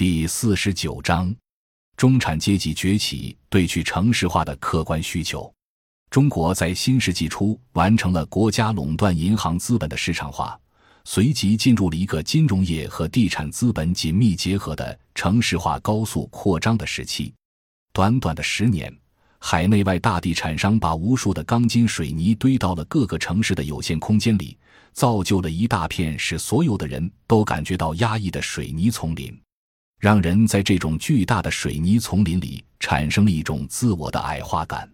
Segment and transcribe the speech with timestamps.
[0.00, 1.30] 第四十九章：
[1.94, 5.52] 中产阶级崛起对去城市化的客观需求。
[6.08, 10.58] 中国在新世纪初完成了国家垄断银行资本的市场化，
[11.04, 17.34] 随即进入了一个金融业和地产资本紧密结合的城市化高速扩张的时期。
[17.92, 18.90] 短短的十年，
[19.38, 24.56] 海内外大地产商把无数的钢筋水泥堆到了各个城市的有限空间里，
[24.94, 29.38] 造就了一大片使所有的人都感觉到压抑的水泥丛林，
[30.00, 34.90] 让人在这种巨大的水泥丛林里产生了一种自我的矮化感。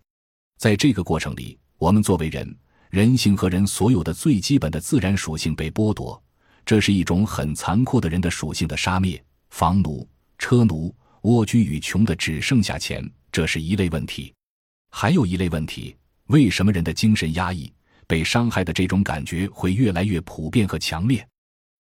[0.59, 2.57] 在这个过程里，我们作为人，
[2.91, 6.21] 人性和人所有的最基本的自然属性被剥夺，
[6.65, 9.23] 这是一种很残酷的人的属性的杀灭。
[9.51, 10.07] 房奴、
[10.39, 10.93] 车奴、
[11.23, 14.35] 蜗居与穷的只剩下钱，这是一类问题。
[14.91, 15.95] 还有一类问题，
[16.27, 17.73] 为什么人的精神压抑、
[18.09, 21.25] 被伤害的这种感觉会越来越普遍和强烈？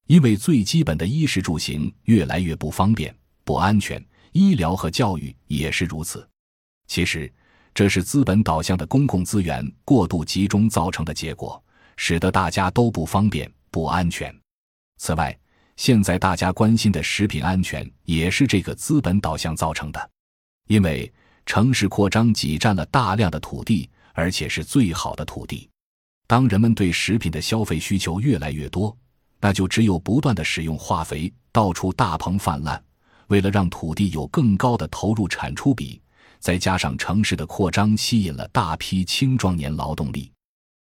[0.06, 6.28] 因为最基本的衣食住行越来越不方便、不安全，医疗和教育也是如此。
[6.86, 7.32] 其实。
[7.74, 11.62] 这是资本导向的公共资源过度集中造成的结果，
[11.98, 14.34] 使得大家都不方便、不安全。
[14.96, 15.38] 此外，
[15.76, 20.10] 现在大家关心的食品安全也是这个资本导向造成的，
[20.68, 21.12] 因为
[21.44, 25.68] 城市扩张挤占了大量的土地，而且是最好的土地。
[26.26, 28.96] 当人们对食品的消费需求越来越多，
[29.40, 32.82] 那就只有不断的使用化肥，到处大棚泛滥。
[33.28, 36.00] 为了让土地有更高的投入产出比。
[36.38, 40.30] 再加上城市的扩张，吸引了大批青壮年劳动力，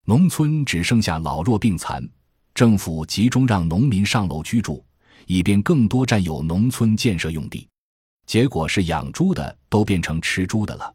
[0.05, 2.07] 农村只剩下老弱病残。
[2.53, 4.85] 政府集中让农民上楼居住，
[5.25, 7.67] 以便更多占有农村建设用地。
[8.27, 10.93] 结果是养猪的都变成吃猪的了，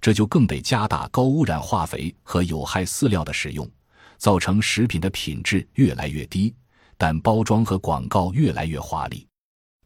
[0.00, 3.70] 这就更得加大高污染化肥和有害饲料的使用，
[4.16, 6.52] 造成食品的品质越来越低，
[7.00, 9.26] 但包装和广告越来越华丽。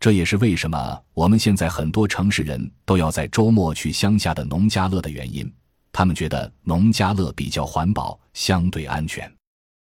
[0.00, 5.48] 这也是为什么我们现在很多城市人都要在周末去乡下的农家乐的原因。
[5.92, 9.32] 他们觉得农家乐比较环保，相对安全。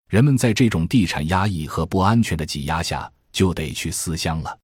[0.09, 4.57] 人们在这种地产压抑和不安全的挤压下，就得去思乡了。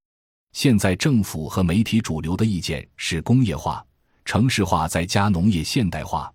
[0.53, 3.85] 现在政府和媒体主流的意见是工业化、
[4.25, 6.33] 城市化再加农业现代化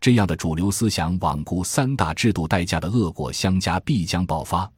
[0.00, 4.70] 这样的主流思想，罔顾三大制度代价的恶果相加，必将爆发。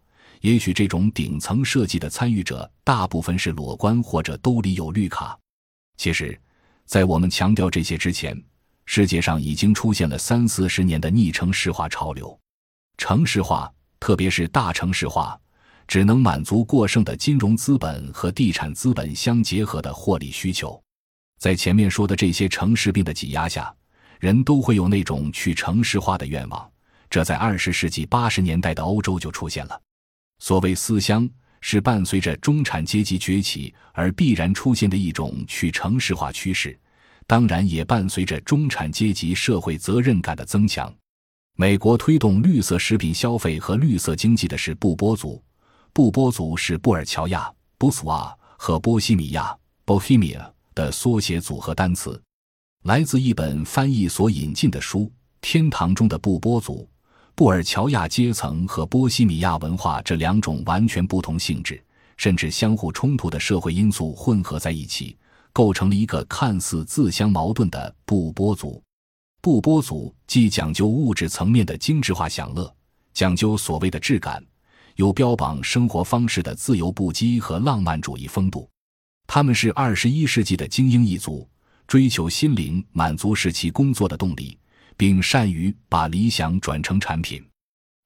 [0.44, 5.38] 也许这种顶层设计的参与者大部分是裸官或者兜里有绿卡。
[5.96, 6.38] 其实，
[6.84, 8.38] 在我们强调这些之前，
[8.84, 12.38] 世界上已经出现了三四十年的逆城市化潮流。
[12.98, 15.40] 城市化，特别是大城市化，
[15.88, 20.78] 只能满足过剩的金融资本和地产资本相结合的获利需求。
[21.40, 23.74] 在前面说的这些城市病的挤压下，
[24.20, 26.70] 人都会有那种去城市化的愿望。
[27.08, 29.80] 这在二十世纪八十年代的欧洲就出现了。
[30.44, 31.26] 所谓思乡，
[31.62, 36.78] 是伴随着中产阶级崛起而必然出现的一种去城市化趋势，
[37.26, 40.94] 当然也伴随着中产阶级社会责任感的增强。
[41.56, 45.42] 美国推动绿色食品消费和绿色经济的是布波族，
[45.94, 49.56] 布波族是布尔乔亚 （Buswa） 和波西米亚
[49.86, 52.22] （Bohemia） 的缩写组合单词，
[52.82, 55.00] 来自一本翻译所引进的书
[55.40, 56.86] 《天堂中的布波族》。
[57.36, 61.82] 布尔乔亚阶层和波西米亚文化这两种完全不同性质，
[62.16, 65.16] 甚至相互冲突的社会因素混合在一起，
[65.52, 68.80] 构成了一个看似自相矛盾的布波族。
[69.42, 72.72] 布波族既讲究物质层面的精致化享乐，
[73.12, 74.40] 讲究所谓的质感，
[74.94, 78.70] 又标榜生活方式的自由不羁和浪漫主义风度。
[79.26, 81.48] 他们是二十一世纪的精英一族，
[81.88, 84.56] 追求心灵满足是其工作的动力。
[84.96, 87.44] 并善于把理想转成产品，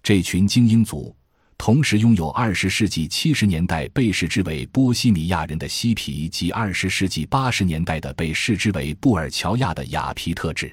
[0.03, 1.15] 这群精英族
[1.56, 10.72] 同时拥有二十世纪七十年代被视之为波西米亚人的嬉皮及二十世纪八十年代的被视之为布尔乔亚的雅皮特质。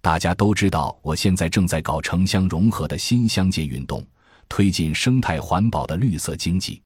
[0.00, 4.06] 大家都知道，我现在正在搞城乡融合的新乡界运动，
[4.48, 6.80] 推进生态环保的绿色经济。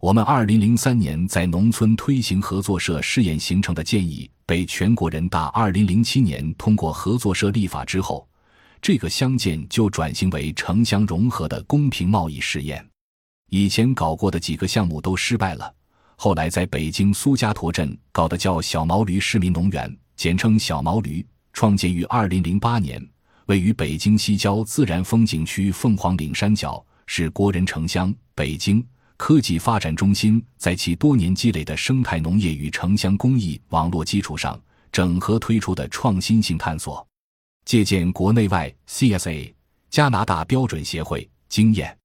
[0.00, 8.28] 我们二零零三年在农村推行合作社试验形成的建议，被全国人大二零零七年通过合作社立法之后，
[8.82, 12.86] 这个乡建就转型为城乡融合的公平贸易试验。
[13.48, 15.74] 以前搞过的几个项目都失败了，
[16.16, 23.02] 后来在北京苏家坨镇搞的叫小毛驴市民农园，简称小毛驴，创建于二零零八年，
[23.46, 28.86] 位于北京西郊自然风景区凤凰岭山脚，是国人城乡北京。
[29.24, 34.60] 科技发展中心在其多年积累的生态农业与城乡公益网络基础上，
[34.90, 37.06] 整合推出的创新性探索，
[37.64, 39.54] 借鉴国内外 CSA、
[39.90, 41.96] 加拿大标准协会经验，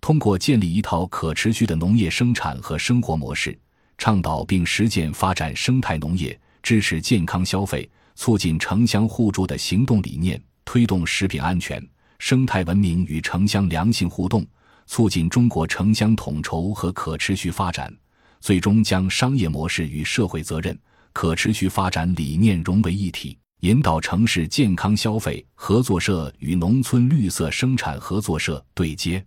[0.00, 3.54] 通过建立一套可持续的农业生产和生活模式，
[3.98, 11.86] 倡导并实践发展生态农业、支持健康消费、促进城乡互助的行动理念，推动食品安全、
[12.18, 14.46] 生态文明与城乡良性互动，
[14.86, 17.94] 促进中国城乡统筹和可持续发展，
[18.40, 20.78] 最终将商业模式与社会责任、
[21.12, 23.38] 可持续发展理念融为一体。
[23.60, 29.24] 引导城市健康消费合作社与农村绿色生产合作社对接，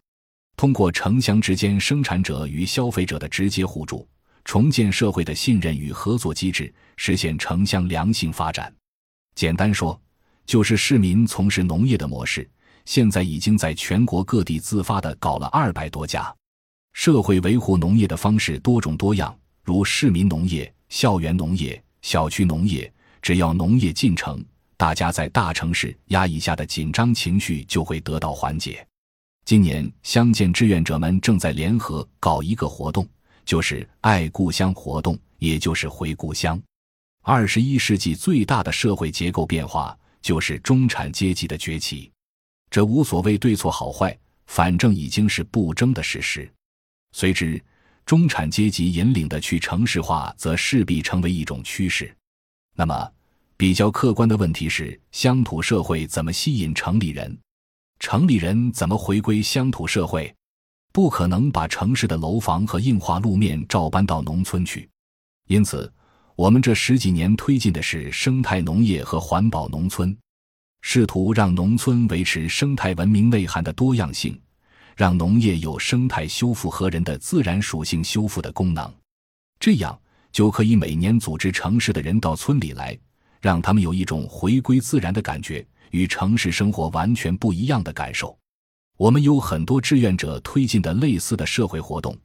[0.55, 4.07] 通过城乡之间生产者与消费者的直接互助，
[4.45, 8.71] 重建社会的信任与合作机制，实现城乡良性发展。
[9.33, 9.99] 简单说，
[10.45, 12.47] 就是市民从事农业的模式，
[12.87, 16.33] 现在已经在全国各地自发的搞了二百多家。
[16.93, 22.91] 社会维护农业的方式多种多样，如市民农业、校园农业、小区农业。
[23.21, 24.41] 只要农业进城，
[24.77, 28.87] 大家在大城市压抑下的紧张情绪就会得到缓解。
[29.43, 33.05] 今年乡建志愿者们正在联合搞一个活动，
[33.43, 36.57] 就是爱故乡活动，也就是回故乡。
[37.21, 42.09] 二十一世纪最大的社会结构变化就是中产阶级的崛起，
[42.69, 46.51] 这无所谓对错好坏，反正已经是不争的事实。
[47.11, 47.61] 随之，
[48.05, 52.15] 中产阶级引领的去城市化，则势必成为一种趋势。
[52.75, 53.11] 那么。
[53.59, 57.35] 比较客观的问题是：乡土社会怎么吸引城里人？
[57.99, 60.31] 城里人怎么回归乡土社会？
[60.93, 64.87] 不可能把城市的楼房和硬化路面照搬到农村去。
[65.47, 65.91] 因此，
[66.35, 70.15] 我们这十几年推进的是生态农业和环保农村，
[70.89, 74.39] 试图让农村维持生态文明内涵的多样性，
[74.95, 78.89] 让农业有生态修复和人的自然属性修复的功能。
[79.59, 79.99] 这样
[80.31, 82.97] 就可以每年组织城市的人到村里来。
[83.41, 88.35] 让他们有一种回归自然的感觉，与城市生活完全不一样的感受。
[88.95, 92.17] 我们有很多志愿者推进的类似的社会活动，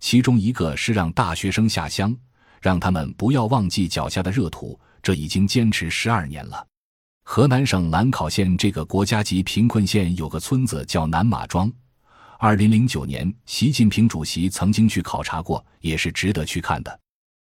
[0.00, 2.16] 其中一个是让大学生下乡，
[2.62, 4.80] 让他们不要忘记脚下的热土。
[5.02, 6.66] 这已经坚持十二年了。
[7.28, 11.70] 河南省兰考县这个国家级贫困县有个村子叫南马庄，
[12.38, 17.00] 二零零九年习近平主席曾经去考察过，也是值得去看的。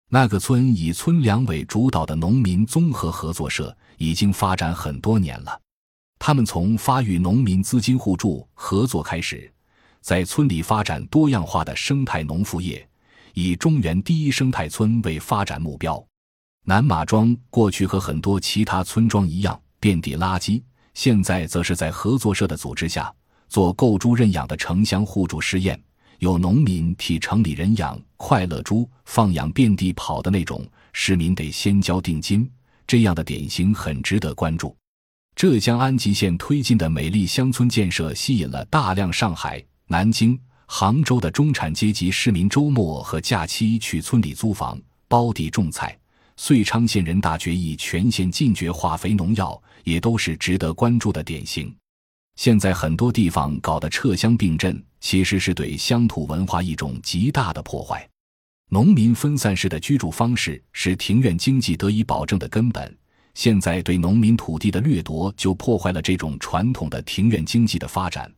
[0.10, 5.60] 那个村以村两委主导的农民综合合作社已经发展很多年了。
[6.20, 9.52] 他们从发育农民资金互助合作开始，
[10.02, 12.86] 在村里发展多样化的生态农副业，
[13.34, 16.06] 以中原第一生态村为发展目标。
[16.66, 20.62] 南马庄过去和很多其他村庄一样遍地垃圾，
[20.94, 23.14] 现在则是在合作社的组织下
[23.48, 25.82] 做购猪认养的城乡互助试验。
[26.20, 32.50] 有农民替城里人养快乐猪，放养遍地跑的那种，市民得先交定金。
[32.86, 34.76] 这样的典型很值得关注。
[35.36, 44.78] 浙江安吉县推进的美丽乡村建设，吸引了大量上海、南京、杭州的中产阶级市民，周末和假期去村里租房、
[45.08, 45.98] 包地种菜。
[46.36, 51.76] 遂昌县人大决议全县禁绝化肥农药，也都是值得关注的典型。
[52.36, 54.82] 现在很多地方搞的撤乡并镇。
[55.02, 58.06] 其实是对乡土文化一种极大的破坏。
[58.70, 62.98] 农民分散式的居住方式是庭院经济得以保证的根本。
[63.34, 68.30] 现在对农民土地的掠夺，就破坏了这种传统的庭院经济的发展。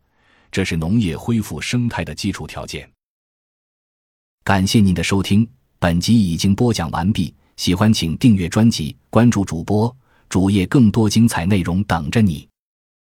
[0.51, 2.87] 这是农业恢复生态的基础条件。
[4.43, 5.47] 感谢您的收听，
[5.79, 7.33] 本集已经播讲完毕。
[7.57, 9.95] 喜欢请订阅专辑，关注主播
[10.31, 12.50] 主页，更多精彩内容等着你。